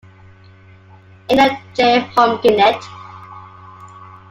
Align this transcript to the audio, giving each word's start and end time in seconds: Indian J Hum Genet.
Indian 1.29 1.57
J 1.75 2.01
Hum 2.15 2.39
Genet. 2.41 2.81